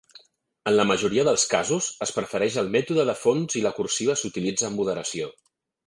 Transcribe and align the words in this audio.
En 0.69 0.73
la 0.79 0.85
majoria 0.91 1.25
dels 1.27 1.43
casos, 1.51 1.91
es 2.07 2.15
prefereix 2.17 2.59
el 2.63 2.73
mètode 2.79 3.07
de 3.13 3.17
fons 3.27 3.61
i 3.61 3.65
la 3.69 3.77
cursiva 3.81 4.21
s'utilitza 4.23 4.71
amb 4.73 4.83
moderació. 4.85 5.35